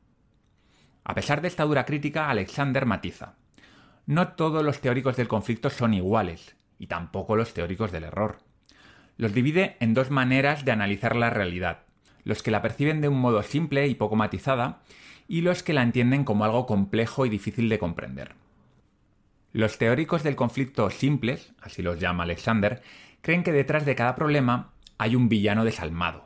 A 1.03 1.15
pesar 1.15 1.41
de 1.41 1.47
esta 1.47 1.63
dura 1.63 1.85
crítica, 1.85 2.29
Alexander 2.29 2.85
matiza. 2.85 3.35
No 4.05 4.29
todos 4.33 4.63
los 4.63 4.79
teóricos 4.79 5.17
del 5.17 5.27
conflicto 5.27 5.69
son 5.69 5.93
iguales, 5.93 6.55
y 6.79 6.87
tampoco 6.87 7.35
los 7.35 7.53
teóricos 7.53 7.91
del 7.91 8.03
error. 8.03 8.37
Los 9.17 9.33
divide 9.33 9.75
en 9.79 9.93
dos 9.93 10.11
maneras 10.11 10.63
de 10.63 10.71
analizar 10.71 11.15
la 11.15 11.29
realidad, 11.29 11.86
los 12.27 12.43
que 12.43 12.51
la 12.51 12.61
perciben 12.61 12.99
de 12.99 13.07
un 13.07 13.19
modo 13.21 13.41
simple 13.41 13.87
y 13.87 13.95
poco 13.95 14.17
matizada, 14.17 14.81
y 15.29 15.41
los 15.41 15.63
que 15.63 15.73
la 15.73 15.81
entienden 15.81 16.25
como 16.25 16.43
algo 16.43 16.65
complejo 16.65 17.25
y 17.25 17.29
difícil 17.29 17.69
de 17.69 17.79
comprender. 17.79 18.35
Los 19.53 19.77
teóricos 19.77 20.23
del 20.23 20.35
conflicto 20.35 20.89
simples, 20.89 21.53
así 21.61 21.81
los 21.81 22.01
llama 22.01 22.23
Alexander, 22.23 22.81
creen 23.21 23.43
que 23.43 23.53
detrás 23.53 23.85
de 23.85 23.95
cada 23.95 24.15
problema 24.15 24.73
hay 24.97 25.15
un 25.15 25.29
villano 25.29 25.63
desalmado. 25.63 26.23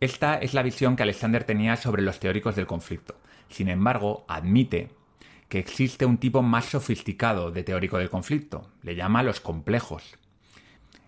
Esta 0.00 0.34
es 0.34 0.52
la 0.52 0.62
visión 0.62 0.94
que 0.94 1.04
Alexander 1.04 1.42
tenía 1.42 1.76
sobre 1.76 2.02
los 2.02 2.20
teóricos 2.20 2.54
del 2.54 2.66
conflicto. 2.66 3.18
Sin 3.48 3.68
embargo, 3.68 4.26
admite 4.28 4.90
que 5.48 5.58
existe 5.58 6.04
un 6.04 6.18
tipo 6.18 6.42
más 6.42 6.66
sofisticado 6.66 7.50
de 7.50 7.64
teórico 7.64 7.96
del 7.96 8.10
conflicto. 8.10 8.70
Le 8.82 8.94
llama 8.94 9.22
los 9.22 9.40
complejos. 9.40 10.18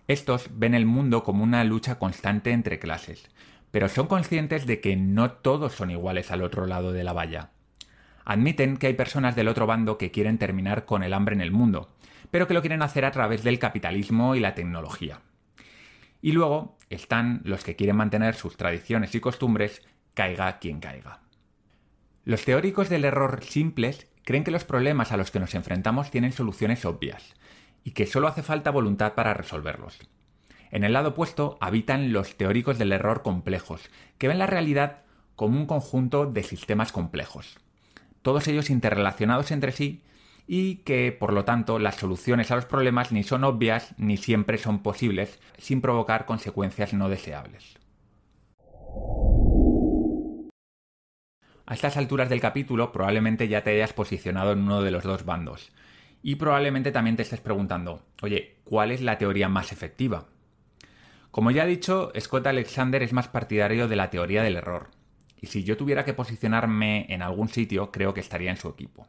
Estos 0.07 0.49
ven 0.53 0.73
el 0.73 0.87
mundo 0.87 1.23
como 1.23 1.43
una 1.43 1.63
lucha 1.63 1.99
constante 1.99 2.51
entre 2.51 2.79
clases, 2.79 3.29
pero 3.71 3.89
son 3.89 4.07
conscientes 4.07 4.65
de 4.65 4.81
que 4.81 4.95
no 4.95 5.31
todos 5.31 5.73
son 5.73 5.91
iguales 5.91 6.29
al 6.31 6.43
otro 6.43 6.67
lado 6.67 6.91
de 6.91 7.03
la 7.03 7.13
valla. 7.13 7.51
Admiten 8.25 8.77
que 8.77 8.87
hay 8.87 8.93
personas 8.93 9.35
del 9.35 9.47
otro 9.47 9.65
bando 9.65 9.97
que 9.97 10.11
quieren 10.11 10.37
terminar 10.37 10.85
con 10.85 11.03
el 11.03 11.13
hambre 11.13 11.35
en 11.35 11.41
el 11.41 11.51
mundo, 11.51 11.89
pero 12.29 12.47
que 12.47 12.53
lo 12.53 12.61
quieren 12.61 12.81
hacer 12.81 13.05
a 13.05 13.11
través 13.11 13.43
del 13.43 13.59
capitalismo 13.59 14.35
y 14.35 14.39
la 14.39 14.53
tecnología. 14.53 15.21
Y 16.21 16.33
luego 16.33 16.77
están 16.89 17.41
los 17.43 17.63
que 17.63 17.75
quieren 17.75 17.95
mantener 17.95 18.35
sus 18.35 18.57
tradiciones 18.57 19.15
y 19.15 19.19
costumbres, 19.19 19.81
caiga 20.13 20.59
quien 20.59 20.79
caiga. 20.79 21.21
Los 22.23 22.45
teóricos 22.45 22.89
del 22.89 23.05
error 23.05 23.43
simples 23.43 24.07
creen 24.23 24.43
que 24.43 24.51
los 24.51 24.65
problemas 24.65 25.11
a 25.11 25.17
los 25.17 25.31
que 25.31 25.39
nos 25.39 25.55
enfrentamos 25.55 26.11
tienen 26.11 26.31
soluciones 26.31 26.85
obvias, 26.85 27.33
y 27.83 27.91
que 27.91 28.05
solo 28.05 28.27
hace 28.27 28.43
falta 28.43 28.69
voluntad 28.69 29.13
para 29.13 29.33
resolverlos. 29.33 29.97
En 30.71 30.85
el 30.85 30.93
lado 30.93 31.09
opuesto 31.09 31.57
habitan 31.59 32.13
los 32.13 32.37
teóricos 32.37 32.79
del 32.79 32.93
error 32.93 33.21
complejos, 33.23 33.89
que 34.17 34.29
ven 34.29 34.39
la 34.39 34.47
realidad 34.47 35.01
como 35.35 35.57
un 35.57 35.65
conjunto 35.65 36.25
de 36.25 36.43
sistemas 36.43 36.91
complejos, 36.93 37.57
todos 38.21 38.47
ellos 38.47 38.69
interrelacionados 38.69 39.51
entre 39.51 39.73
sí 39.73 40.03
y 40.47 40.77
que, 40.77 41.11
por 41.11 41.33
lo 41.33 41.45
tanto, 41.45 41.77
las 41.77 41.95
soluciones 41.95 42.51
a 42.51 42.55
los 42.55 42.65
problemas 42.65 43.11
ni 43.11 43.23
son 43.23 43.43
obvias 43.43 43.93
ni 43.97 44.17
siempre 44.17 44.57
son 44.57 44.79
posibles 44.79 45.39
sin 45.57 45.81
provocar 45.81 46.25
consecuencias 46.25 46.93
no 46.93 47.09
deseables. 47.09 47.77
A 51.65 51.73
estas 51.73 51.95
alturas 51.97 52.29
del 52.29 52.41
capítulo 52.41 52.91
probablemente 52.91 53.47
ya 53.47 53.63
te 53.63 53.71
hayas 53.71 53.93
posicionado 53.93 54.51
en 54.51 54.59
uno 54.59 54.81
de 54.81 54.91
los 54.91 55.03
dos 55.03 55.25
bandos, 55.25 55.71
y 56.21 56.35
probablemente 56.35 56.91
también 56.91 57.15
te 57.15 57.23
estés 57.23 57.39
preguntando, 57.41 58.03
oye, 58.21 58.57
¿cuál 58.63 58.91
es 58.91 59.01
la 59.01 59.17
teoría 59.17 59.47
más 59.47 59.71
efectiva? 59.71 60.27
Como 61.31 61.51
ya 61.51 61.63
he 61.63 61.67
dicho, 61.67 62.11
Scott 62.19 62.45
Alexander 62.47 63.01
es 63.01 63.13
más 63.13 63.29
partidario 63.29 63.87
de 63.87 63.95
la 63.95 64.09
teoría 64.09 64.43
del 64.43 64.57
error, 64.57 64.89
y 65.39 65.47
si 65.47 65.63
yo 65.63 65.77
tuviera 65.77 66.03
que 66.03 66.13
posicionarme 66.13 67.05
en 67.09 67.21
algún 67.21 67.47
sitio, 67.47 67.89
creo 67.89 68.13
que 68.13 68.19
estaría 68.19 68.51
en 68.51 68.57
su 68.57 68.67
equipo. 68.67 69.07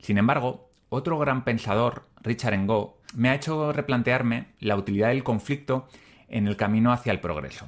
Sin 0.00 0.18
embargo, 0.18 0.70
otro 0.88 1.16
gran 1.18 1.44
pensador, 1.44 2.08
Richard 2.22 2.58
Ngo, 2.58 2.98
me 3.14 3.30
ha 3.30 3.34
hecho 3.34 3.72
replantearme 3.72 4.48
la 4.58 4.76
utilidad 4.76 5.08
del 5.08 5.22
conflicto 5.22 5.88
en 6.28 6.48
el 6.48 6.56
camino 6.56 6.92
hacia 6.92 7.12
el 7.12 7.20
progreso. 7.20 7.66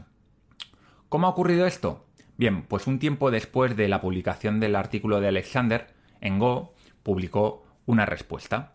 ¿Cómo 1.09 1.27
ha 1.27 1.31
ocurrido 1.31 1.67
esto? 1.67 2.07
Bien, 2.37 2.63
pues 2.63 2.87
un 2.87 2.99
tiempo 2.99 3.31
después 3.31 3.77
de 3.77 3.89
la 3.89 4.01
publicación 4.01 4.61
del 4.61 4.77
artículo 4.77 5.21
de 5.21 5.29
Alexander, 5.29 5.95
Ngo 6.23 6.75
publicó 7.03 7.65
una 7.87 8.05
respuesta. 8.05 8.75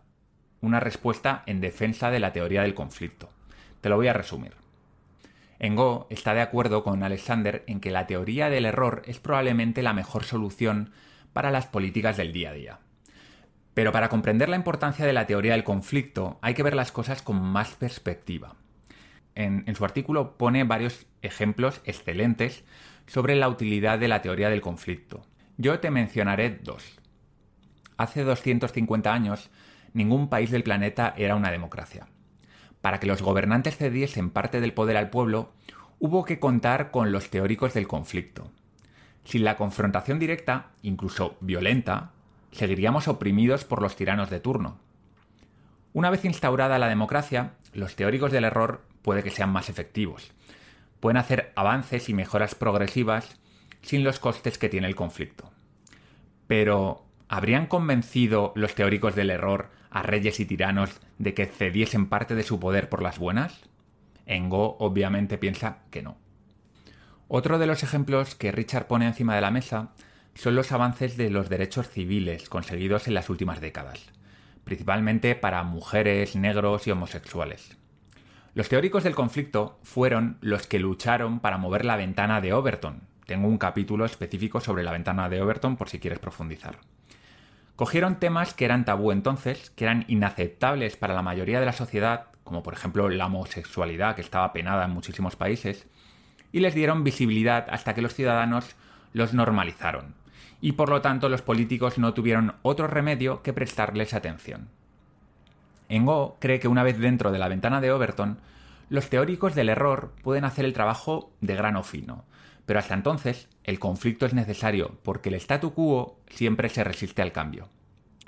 Una 0.60 0.80
respuesta 0.80 1.42
en 1.46 1.60
defensa 1.60 2.10
de 2.10 2.20
la 2.20 2.32
teoría 2.32 2.62
del 2.62 2.74
conflicto. 2.74 3.28
Te 3.80 3.88
lo 3.88 3.96
voy 3.96 4.08
a 4.08 4.12
resumir. 4.12 4.65
Ngo 5.60 6.06
está 6.10 6.34
de 6.34 6.42
acuerdo 6.42 6.84
con 6.84 7.02
Alexander 7.02 7.64
en 7.66 7.80
que 7.80 7.90
la 7.90 8.06
teoría 8.06 8.50
del 8.50 8.66
error 8.66 9.02
es 9.06 9.18
probablemente 9.18 9.82
la 9.82 9.92
mejor 9.92 10.24
solución 10.24 10.92
para 11.32 11.50
las 11.50 11.66
políticas 11.66 12.16
del 12.16 12.32
día 12.32 12.50
a 12.50 12.54
día. 12.54 12.78
Pero 13.74 13.92
para 13.92 14.08
comprender 14.08 14.48
la 14.48 14.56
importancia 14.56 15.06
de 15.06 15.12
la 15.12 15.26
teoría 15.26 15.52
del 15.52 15.64
conflicto 15.64 16.38
hay 16.42 16.54
que 16.54 16.62
ver 16.62 16.74
las 16.74 16.92
cosas 16.92 17.22
con 17.22 17.40
más 17.40 17.74
perspectiva. 17.74 18.54
En, 19.34 19.64
en, 19.66 19.74
su 19.74 19.84
artículo 19.84 20.38
pone 20.38 20.64
varios 20.64 21.06
ejemplos 21.20 21.82
excelentes 21.84 22.64
sobre 23.06 23.34
la 23.34 23.48
utilidad 23.48 23.98
de 23.98 24.08
la 24.08 24.22
teoría 24.22 24.48
del 24.48 24.62
conflicto. 24.62 25.26
Yo 25.58 25.78
te 25.78 25.90
mencionaré 25.90 26.50
dos. 26.62 26.98
Hace 27.98 28.24
250 28.24 29.12
años, 29.12 29.50
ningún 29.92 30.28
país 30.28 30.50
del 30.50 30.62
planeta 30.62 31.14
era 31.16 31.36
una 31.36 31.50
democracia 31.50 32.06
para 32.86 33.00
que 33.00 33.08
los 33.08 33.20
gobernantes 33.20 33.76
cediesen 33.78 34.30
parte 34.30 34.60
del 34.60 34.72
poder 34.72 34.96
al 34.96 35.10
pueblo, 35.10 35.50
hubo 35.98 36.24
que 36.24 36.38
contar 36.38 36.92
con 36.92 37.10
los 37.10 37.30
teóricos 37.30 37.74
del 37.74 37.88
conflicto. 37.88 38.52
Sin 39.24 39.42
la 39.42 39.56
confrontación 39.56 40.20
directa, 40.20 40.68
incluso 40.82 41.36
violenta, 41.40 42.12
seguiríamos 42.52 43.08
oprimidos 43.08 43.64
por 43.64 43.82
los 43.82 43.96
tiranos 43.96 44.30
de 44.30 44.38
turno. 44.38 44.78
Una 45.94 46.10
vez 46.10 46.24
instaurada 46.24 46.78
la 46.78 46.86
democracia, 46.86 47.54
los 47.72 47.96
teóricos 47.96 48.30
del 48.30 48.44
error 48.44 48.82
puede 49.02 49.24
que 49.24 49.32
sean 49.32 49.50
más 49.50 49.68
efectivos. 49.68 50.30
Pueden 51.00 51.16
hacer 51.16 51.52
avances 51.56 52.08
y 52.08 52.14
mejoras 52.14 52.54
progresivas 52.54 53.36
sin 53.82 54.04
los 54.04 54.20
costes 54.20 54.58
que 54.58 54.68
tiene 54.68 54.86
el 54.86 54.94
conflicto. 54.94 55.50
Pero, 56.46 57.04
¿habrían 57.26 57.66
convencido 57.66 58.52
los 58.54 58.76
teóricos 58.76 59.16
del 59.16 59.30
error 59.30 59.70
a 59.90 60.04
reyes 60.04 60.38
y 60.38 60.46
tiranos 60.46 61.00
de 61.18 61.34
que 61.34 61.46
cediesen 61.46 62.08
parte 62.08 62.34
de 62.34 62.42
su 62.42 62.60
poder 62.60 62.88
por 62.88 63.02
las 63.02 63.18
buenas? 63.18 63.60
Engo 64.26 64.76
obviamente 64.78 65.38
piensa 65.38 65.78
que 65.90 66.02
no. 66.02 66.16
Otro 67.28 67.58
de 67.58 67.66
los 67.66 67.82
ejemplos 67.82 68.34
que 68.34 68.52
Richard 68.52 68.86
pone 68.86 69.06
encima 69.06 69.34
de 69.34 69.40
la 69.40 69.50
mesa 69.50 69.92
son 70.34 70.54
los 70.54 70.70
avances 70.72 71.16
de 71.16 71.30
los 71.30 71.48
derechos 71.48 71.88
civiles 71.88 72.48
conseguidos 72.48 73.08
en 73.08 73.14
las 73.14 73.30
últimas 73.30 73.60
décadas, 73.60 74.12
principalmente 74.64 75.34
para 75.34 75.62
mujeres, 75.62 76.36
negros 76.36 76.86
y 76.86 76.90
homosexuales. 76.90 77.76
Los 78.54 78.68
teóricos 78.68 79.04
del 79.04 79.14
conflicto 79.14 79.78
fueron 79.82 80.38
los 80.40 80.66
que 80.66 80.78
lucharon 80.78 81.40
para 81.40 81.58
mover 81.58 81.84
la 81.84 81.96
ventana 81.96 82.40
de 82.40 82.52
Overton. 82.52 83.02
Tengo 83.26 83.48
un 83.48 83.58
capítulo 83.58 84.04
específico 84.04 84.60
sobre 84.60 84.82
la 84.82 84.92
ventana 84.92 85.28
de 85.28 85.42
Overton 85.42 85.76
por 85.76 85.88
si 85.88 85.98
quieres 85.98 86.20
profundizar. 86.20 86.78
Cogieron 87.76 88.18
temas 88.18 88.54
que 88.54 88.64
eran 88.64 88.86
tabú 88.86 89.12
entonces, 89.12 89.70
que 89.70 89.84
eran 89.84 90.06
inaceptables 90.08 90.96
para 90.96 91.14
la 91.14 91.20
mayoría 91.20 91.60
de 91.60 91.66
la 91.66 91.74
sociedad, 91.74 92.28
como 92.42 92.62
por 92.62 92.72
ejemplo 92.72 93.10
la 93.10 93.26
homosexualidad, 93.26 94.16
que 94.16 94.22
estaba 94.22 94.54
penada 94.54 94.86
en 94.86 94.92
muchísimos 94.92 95.36
países, 95.36 95.86
y 96.52 96.60
les 96.60 96.74
dieron 96.74 97.04
visibilidad 97.04 97.66
hasta 97.68 97.94
que 97.94 98.00
los 98.00 98.14
ciudadanos 98.14 98.76
los 99.12 99.34
normalizaron, 99.34 100.14
y 100.62 100.72
por 100.72 100.88
lo 100.88 101.02
tanto 101.02 101.28
los 101.28 101.42
políticos 101.42 101.98
no 101.98 102.14
tuvieron 102.14 102.54
otro 102.62 102.86
remedio 102.86 103.42
que 103.42 103.52
prestarles 103.52 104.14
atención. 104.14 104.68
Engo 105.90 106.38
cree 106.40 106.60
que 106.60 106.68
una 106.68 106.82
vez 106.82 106.98
dentro 106.98 107.30
de 107.30 107.38
la 107.38 107.48
ventana 107.48 107.82
de 107.82 107.92
Overton, 107.92 108.38
los 108.88 109.08
teóricos 109.08 109.54
del 109.54 109.68
error 109.68 110.12
pueden 110.22 110.44
hacer 110.44 110.64
el 110.64 110.72
trabajo 110.72 111.32
de 111.40 111.56
grano 111.56 111.82
fino, 111.82 112.24
pero 112.66 112.78
hasta 112.78 112.94
entonces, 112.94 113.48
el 113.64 113.78
conflicto 113.78 114.26
es 114.26 114.34
necesario 114.34 114.98
porque 115.02 115.28
el 115.28 115.36
statu 115.36 115.72
quo 115.72 116.20
siempre 116.28 116.68
se 116.68 116.84
resiste 116.84 117.22
al 117.22 117.32
cambio. 117.32 117.68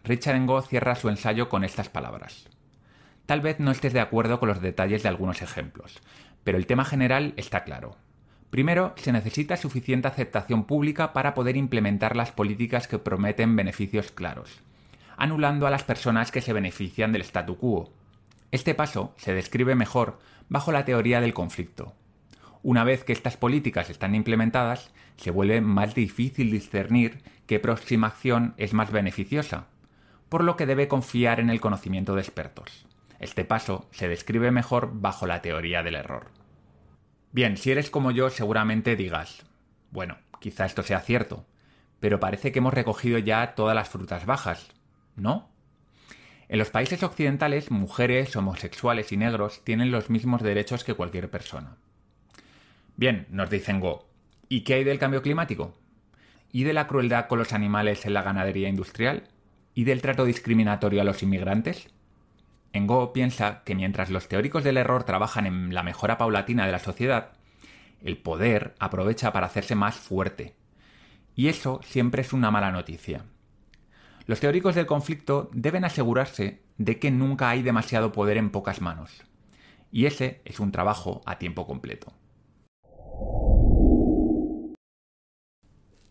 Richard 0.04 0.40
Ngo 0.40 0.62
cierra 0.62 0.94
su 0.94 1.08
ensayo 1.08 1.48
con 1.48 1.64
estas 1.64 1.88
palabras. 1.88 2.48
Tal 3.26 3.40
vez 3.40 3.60
no 3.60 3.70
estés 3.70 3.92
de 3.92 4.00
acuerdo 4.00 4.40
con 4.40 4.48
los 4.48 4.60
detalles 4.60 5.02
de 5.02 5.08
algunos 5.08 5.42
ejemplos, 5.42 5.98
pero 6.44 6.56
el 6.56 6.66
tema 6.66 6.84
general 6.84 7.34
está 7.36 7.64
claro. 7.64 7.96
Primero, 8.50 8.94
se 8.96 9.12
necesita 9.12 9.56
suficiente 9.58 10.08
aceptación 10.08 10.64
pública 10.64 11.12
para 11.12 11.34
poder 11.34 11.56
implementar 11.56 12.16
las 12.16 12.32
políticas 12.32 12.88
que 12.88 12.98
prometen 12.98 13.54
beneficios 13.54 14.10
claros, 14.10 14.60
anulando 15.18 15.66
a 15.66 15.70
las 15.70 15.84
personas 15.84 16.30
que 16.32 16.40
se 16.40 16.54
benefician 16.54 17.12
del 17.12 17.22
statu 17.22 17.58
quo. 17.58 17.92
Este 18.50 18.74
paso 18.74 19.12
se 19.18 19.34
describe 19.34 19.74
mejor 19.74 20.18
bajo 20.48 20.72
la 20.72 20.84
teoría 20.84 21.20
del 21.20 21.34
conflicto, 21.34 21.94
una 22.62 22.84
vez 22.84 23.04
que 23.04 23.12
estas 23.12 23.36
políticas 23.36 23.88
están 23.88 24.14
implementadas, 24.14 24.90
se 25.16 25.30
vuelve 25.30 25.60
más 25.60 25.94
difícil 25.94 26.50
discernir 26.50 27.22
qué 27.46 27.60
próxima 27.60 28.08
acción 28.08 28.54
es 28.56 28.74
más 28.74 28.90
beneficiosa, 28.90 29.66
por 30.28 30.44
lo 30.44 30.56
que 30.56 30.66
debe 30.66 30.88
confiar 30.88 31.40
en 31.40 31.50
el 31.50 31.60
conocimiento 31.60 32.14
de 32.14 32.20
expertos. 32.20 32.86
Este 33.20 33.44
paso 33.44 33.88
se 33.90 34.08
describe 34.08 34.50
mejor 34.50 34.90
bajo 34.92 35.26
la 35.26 35.40
teoría 35.40 35.82
del 35.82 35.94
error. 35.94 36.26
Bien, 37.32 37.56
si 37.56 37.70
eres 37.70 37.90
como 37.90 38.10
yo, 38.10 38.30
seguramente 38.30 38.96
digas, 38.96 39.46
bueno, 39.90 40.18
quizá 40.40 40.66
esto 40.66 40.82
sea 40.82 41.00
cierto, 41.00 41.46
pero 42.00 42.20
parece 42.20 42.52
que 42.52 42.58
hemos 42.58 42.74
recogido 42.74 43.18
ya 43.18 43.54
todas 43.54 43.74
las 43.74 43.88
frutas 43.88 44.26
bajas, 44.26 44.68
¿no? 45.16 45.48
En 46.48 46.58
los 46.58 46.70
países 46.70 47.02
occidentales, 47.02 47.70
mujeres, 47.70 48.34
homosexuales 48.34 49.12
y 49.12 49.18
negros 49.18 49.62
tienen 49.64 49.90
los 49.90 50.08
mismos 50.08 50.42
derechos 50.42 50.82
que 50.82 50.94
cualquier 50.94 51.30
persona. 51.30 51.76
Bien, 52.96 53.26
nos 53.30 53.50
dicen 53.50 53.80
Go. 53.80 54.08
¿Y 54.48 54.62
qué 54.62 54.74
hay 54.74 54.84
del 54.84 54.98
cambio 54.98 55.22
climático? 55.22 55.74
¿Y 56.50 56.64
de 56.64 56.72
la 56.72 56.86
crueldad 56.86 57.26
con 57.26 57.38
los 57.38 57.52
animales 57.52 58.06
en 58.06 58.14
la 58.14 58.22
ganadería 58.22 58.68
industrial? 58.68 59.24
¿Y 59.74 59.84
del 59.84 60.00
trato 60.00 60.24
discriminatorio 60.24 61.02
a 61.02 61.04
los 61.04 61.22
inmigrantes? 61.22 61.88
En 62.72 62.86
Go 62.86 63.12
piensa 63.12 63.62
que 63.64 63.74
mientras 63.74 64.08
los 64.08 64.28
teóricos 64.28 64.64
del 64.64 64.78
error 64.78 65.04
trabajan 65.04 65.46
en 65.46 65.74
la 65.74 65.82
mejora 65.82 66.16
paulatina 66.16 66.64
de 66.64 66.72
la 66.72 66.78
sociedad, 66.78 67.32
el 68.02 68.16
poder 68.16 68.74
aprovecha 68.78 69.32
para 69.32 69.46
hacerse 69.46 69.74
más 69.74 69.96
fuerte. 69.96 70.54
Y 71.36 71.48
eso 71.48 71.80
siempre 71.84 72.22
es 72.22 72.32
una 72.32 72.50
mala 72.50 72.72
noticia. 72.72 73.24
Los 74.28 74.40
teóricos 74.40 74.74
del 74.74 74.84
conflicto 74.84 75.48
deben 75.54 75.86
asegurarse 75.86 76.60
de 76.76 76.98
que 76.98 77.10
nunca 77.10 77.48
hay 77.48 77.62
demasiado 77.62 78.12
poder 78.12 78.36
en 78.36 78.50
pocas 78.50 78.82
manos. 78.82 79.24
Y 79.90 80.04
ese 80.04 80.42
es 80.44 80.60
un 80.60 80.70
trabajo 80.70 81.22
a 81.24 81.38
tiempo 81.38 81.66
completo. 81.66 82.12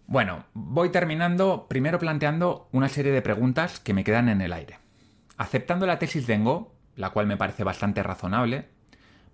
Bueno, 0.08 0.46
voy 0.56 0.90
terminando 0.90 1.68
primero 1.70 2.00
planteando 2.00 2.70
una 2.72 2.90
serie 2.90 3.12
de 3.12 3.22
preguntas 3.22 3.80
que 3.80 3.94
me 3.94 4.04
quedan 4.04 4.30
en 4.30 4.42
el 4.42 4.52
aire. 4.52 4.80
Aceptando 5.38 5.86
la 5.86 6.00
tesis 6.00 6.26
de 6.26 6.40
Ngo, 6.40 6.74
la 6.96 7.12
cual 7.12 7.28
me 7.28 7.38
parece 7.38 7.64
bastante 7.64 8.02
razonable, 8.02 8.70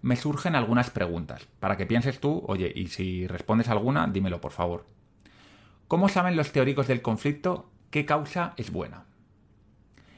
me 0.01 0.17
surgen 0.17 0.57
algunas 0.57 0.89
preguntas, 0.89 1.47
para 1.61 1.77
que 1.77 1.85
pienses 1.85 2.19
tú, 2.19 2.43
oye, 2.47 2.69
y 2.75 2.87
si 2.87 3.27
respondes 3.27 3.69
alguna, 3.69 4.05
dímelo 4.07 4.41
por 4.41 4.51
favor. 4.51 4.87
¿Cómo 5.87 6.09
saben 6.09 6.35
los 6.35 6.51
teóricos 6.51 6.87
del 6.87 7.01
conflicto 7.01 7.69
qué 7.93 8.05
causa 8.05 8.53
es 8.57 8.71
buena? 8.71 9.03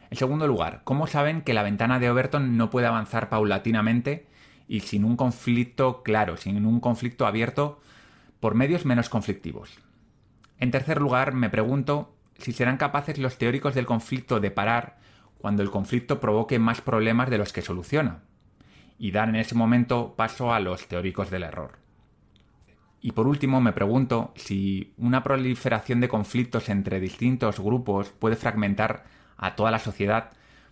En 0.09 0.17
segundo 0.17 0.47
lugar, 0.47 0.79
¿cómo 0.85 1.07
saben 1.07 1.41
que 1.41 1.53
la 1.53 1.61
ventana 1.61 1.99
de 1.99 2.09
Overton 2.09 2.55
no 2.55 2.69
puede 2.69 2.87
avanzar 2.87 3.27
paulatinamente 3.27 4.27
y 4.69 4.79
sin 4.79 5.03
un 5.03 5.17
conflicto 5.17 6.01
claro, 6.01 6.37
sin 6.37 6.65
un 6.65 6.79
conflicto 6.79 7.27
abierto 7.27 7.81
por 8.39 8.55
medios 8.55 8.85
menos 8.85 9.09
conflictivos? 9.09 9.77
En 10.57 10.71
tercer 10.71 11.01
lugar, 11.01 11.33
me 11.33 11.49
pregunto 11.49 12.15
si 12.37 12.53
serán 12.53 12.77
capaces 12.77 13.17
los 13.17 13.37
teóricos 13.37 13.75
del 13.75 13.85
conflicto 13.85 14.39
de 14.39 14.51
parar 14.51 14.95
cuando 15.37 15.61
el 15.61 15.69
conflicto 15.69 16.21
provoque 16.21 16.59
más 16.59 16.79
problemas 16.79 17.29
de 17.29 17.39
los 17.39 17.51
que 17.51 17.61
soluciona 17.61 18.21
y 18.97 19.11
dar 19.11 19.27
en 19.27 19.35
ese 19.35 19.53
momento 19.53 20.13
paso 20.15 20.53
a 20.53 20.61
los 20.61 20.87
teóricos 20.87 21.29
del 21.29 21.43
error. 21.43 21.84
Y 23.05 23.11
por 23.11 23.27
último, 23.27 23.61
me 23.61 23.71
pregunto 23.71 24.33
si 24.35 24.95
una 24.97 25.21
proliferación 25.21 26.01
de 26.01 26.09
conflictos 26.09 26.69
entre 26.69 26.99
distintos 26.99 27.59
grupos 27.59 28.09
puede 28.09 28.35
fragmentar 28.35 29.03
a 29.37 29.55
toda 29.55 29.69
la 29.69 29.77
sociedad 29.77 30.31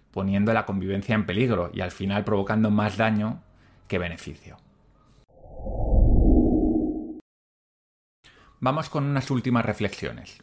poniendo 0.09 0.51
la 0.51 0.65
convivencia 0.65 1.13
en 1.13 1.27
peligro 1.27 1.69
y 1.71 1.81
al 1.81 1.91
final 1.91 2.23
provocando 2.23 2.71
más 2.71 2.97
daño 2.97 3.43
que 3.87 3.99
beneficio. 3.99 4.57
Vamos 8.59 8.89
con 8.89 9.03
unas 9.03 9.29
últimas 9.29 9.63
reflexiones. 9.63 10.41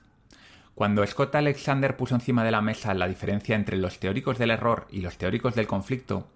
Cuando 0.76 1.04
Scott 1.04 1.34
Alexander 1.34 1.96
puso 1.96 2.14
encima 2.14 2.44
de 2.44 2.52
la 2.52 2.60
mesa 2.60 2.94
la 2.94 3.08
diferencia 3.08 3.56
entre 3.56 3.78
los 3.78 3.98
teóricos 3.98 4.38
del 4.38 4.52
error 4.52 4.86
y 4.92 5.00
los 5.00 5.18
teóricos 5.18 5.56
del 5.56 5.66
conflicto, 5.66 6.28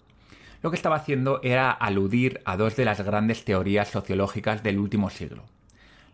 lo 0.65 0.71
que 0.71 0.77
estaba 0.77 0.97
haciendo 0.97 1.41
era 1.43 1.71
aludir 1.71 2.41
a 2.47 2.57
dos 2.57 2.75
de 2.75 2.87
las 2.87 3.03
grandes 3.03 3.45
teorías 3.45 3.89
sociológicas 3.89 4.63
del 4.63 4.79
último 4.79 5.11
siglo, 5.11 5.45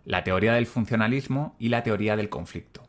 la 0.04 0.24
teoría 0.24 0.54
del 0.54 0.66
funcionalismo 0.66 1.54
y 1.60 1.68
la 1.68 1.84
teoría 1.84 2.16
del 2.16 2.30
conflicto. 2.30 2.82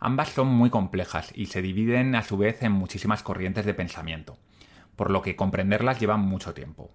Ambas 0.00 0.30
son 0.30 0.48
muy 0.48 0.70
complejas 0.70 1.30
y 1.32 1.46
se 1.46 1.62
dividen 1.62 2.16
a 2.16 2.24
su 2.24 2.38
vez 2.38 2.60
en 2.64 2.72
muchísimas 2.72 3.22
corrientes 3.22 3.66
de 3.66 3.74
pensamiento, 3.74 4.36
por 4.96 5.12
lo 5.12 5.22
que 5.22 5.36
comprenderlas 5.36 6.00
lleva 6.00 6.16
mucho 6.16 6.54
tiempo. 6.54 6.90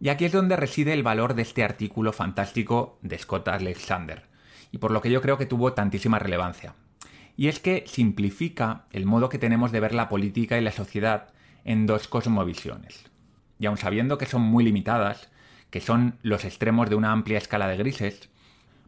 Y 0.00 0.08
aquí 0.08 0.26
es 0.26 0.32
donde 0.32 0.54
reside 0.54 0.92
el 0.92 1.02
valor 1.02 1.34
de 1.34 1.42
este 1.42 1.64
artículo 1.64 2.12
fantástico 2.12 3.00
de 3.02 3.18
Scott 3.18 3.48
Alexander, 3.48 4.22
y 4.70 4.78
por 4.78 4.92
lo 4.92 5.00
que 5.00 5.10
yo 5.10 5.20
creo 5.20 5.36
que 5.36 5.46
tuvo 5.46 5.72
tantísima 5.72 6.20
relevancia. 6.20 6.76
Y 7.36 7.48
es 7.48 7.58
que 7.58 7.82
simplifica 7.88 8.84
el 8.92 9.04
modo 9.04 9.28
que 9.30 9.40
tenemos 9.40 9.72
de 9.72 9.80
ver 9.80 9.94
la 9.94 10.08
política 10.08 10.58
y 10.58 10.60
la 10.60 10.70
sociedad 10.70 11.33
en 11.64 11.86
dos 11.86 12.08
cosmovisiones. 12.08 13.04
Y 13.58 13.66
aun 13.66 13.76
sabiendo 13.76 14.18
que 14.18 14.26
son 14.26 14.42
muy 14.42 14.64
limitadas, 14.64 15.30
que 15.70 15.80
son 15.80 16.18
los 16.22 16.44
extremos 16.44 16.88
de 16.88 16.96
una 16.96 17.12
amplia 17.12 17.38
escala 17.38 17.68
de 17.68 17.76
grises, 17.76 18.28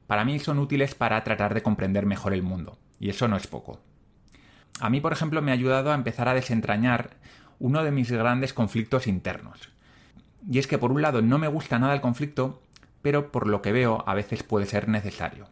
para 0.06 0.24
mí 0.24 0.38
son 0.38 0.58
útiles 0.58 0.94
para 0.94 1.24
tratar 1.24 1.54
de 1.54 1.62
comprender 1.62 2.06
mejor 2.06 2.32
el 2.32 2.42
mundo, 2.42 2.78
y 3.00 3.10
eso 3.10 3.26
no 3.28 3.36
es 3.36 3.46
poco. 3.46 3.80
A 4.80 4.90
mí, 4.90 5.00
por 5.00 5.12
ejemplo, 5.12 5.42
me 5.42 5.50
ha 5.50 5.54
ayudado 5.54 5.90
a 5.90 5.94
empezar 5.94 6.28
a 6.28 6.34
desentrañar 6.34 7.16
uno 7.58 7.82
de 7.82 7.90
mis 7.90 8.10
grandes 8.10 8.52
conflictos 8.52 9.06
internos. 9.06 9.70
Y 10.48 10.58
es 10.58 10.66
que 10.66 10.78
por 10.78 10.92
un 10.92 11.02
lado 11.02 11.22
no 11.22 11.38
me 11.38 11.48
gusta 11.48 11.78
nada 11.78 11.94
el 11.94 12.00
conflicto, 12.00 12.62
pero 13.02 13.32
por 13.32 13.46
lo 13.46 13.62
que 13.62 13.72
veo 13.72 14.04
a 14.06 14.14
veces 14.14 14.42
puede 14.42 14.66
ser 14.66 14.88
necesario. 14.88 15.48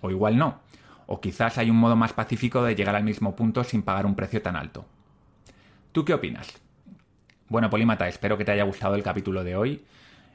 O 0.00 0.10
igual 0.10 0.38
no, 0.38 0.60
o 1.06 1.20
quizás 1.20 1.58
hay 1.58 1.70
un 1.70 1.76
modo 1.76 1.94
más 1.94 2.12
pacífico 2.12 2.64
de 2.64 2.74
llegar 2.74 2.96
al 2.96 3.04
mismo 3.04 3.36
punto 3.36 3.64
sin 3.64 3.82
pagar 3.82 4.06
un 4.06 4.16
precio 4.16 4.42
tan 4.42 4.56
alto. 4.56 4.86
¿Tú 5.92 6.06
qué 6.06 6.14
opinas? 6.14 6.48
Bueno, 7.48 7.68
Polímata, 7.68 8.08
espero 8.08 8.38
que 8.38 8.46
te 8.46 8.52
haya 8.52 8.64
gustado 8.64 8.94
el 8.94 9.02
capítulo 9.02 9.44
de 9.44 9.56
hoy. 9.56 9.84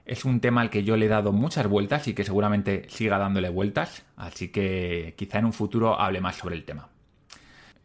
Es 0.06 0.24
un 0.24 0.40
tema 0.40 0.62
al 0.62 0.70
que 0.70 0.84
yo 0.84 0.96
le 0.98 1.08
he 1.08 1.10
dado 1.10 1.32
muchas 1.34 1.66
vueltas 1.66 2.08
y 2.08 2.14
que 2.14 2.24
seguramente 2.24 2.86
siga 2.90 3.18
dándole 3.18 3.50
vueltas, 3.50 4.06
así 4.18 4.50
que 4.50 5.16
quizá 5.18 5.40
en 5.40 5.46
un 5.46 5.54
futuro 5.54 6.00
hable 6.00 6.22
más 6.22 6.36
sobre 6.36 6.56
el 6.56 6.64
tema. 6.64 6.90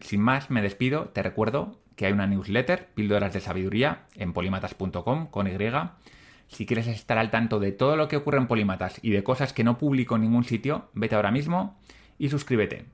Sin 0.00 0.20
más, 0.20 0.50
me 0.50 0.61
despido, 0.61 1.06
te 1.14 1.22
recuerdo 1.22 1.80
que 1.96 2.04
hay 2.04 2.12
una 2.12 2.26
newsletter, 2.26 2.88
Píldoras 2.94 3.32
de 3.32 3.40
Sabiduría, 3.40 4.02
en 4.16 4.35
polimatas.com 4.35 5.28
con 5.28 5.46
Y. 5.46 5.56
Si 6.48 6.66
quieres 6.66 6.88
estar 6.88 7.16
al 7.16 7.30
tanto 7.30 7.58
de 7.58 7.72
todo 7.72 7.96
lo 7.96 8.06
que 8.06 8.18
ocurre 8.18 8.37
en 8.37 8.48
Polímatas 8.48 8.98
y 9.00 9.12
de 9.12 9.24
cosas 9.24 9.54
que 9.54 9.64
no 9.64 9.78
publico 9.78 10.16
en 10.16 10.22
ningún 10.22 10.44
sitio, 10.44 10.90
vete 10.92 11.14
ahora 11.14 11.30
mismo 11.30 11.80
y 12.18 12.28
suscríbete. 12.28 12.85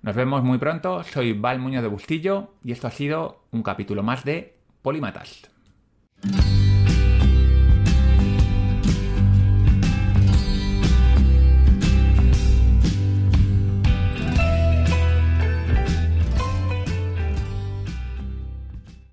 Nos 0.00 0.14
vemos 0.14 0.44
muy 0.44 0.58
pronto, 0.58 1.02
soy 1.02 1.32
Val 1.32 1.58
Muñoz 1.58 1.82
de 1.82 1.88
Bustillo 1.88 2.54
y 2.62 2.70
esto 2.70 2.86
ha 2.86 2.90
sido 2.90 3.42
un 3.50 3.64
capítulo 3.64 4.04
más 4.04 4.24
de 4.24 4.56
Polímatas. 4.80 5.50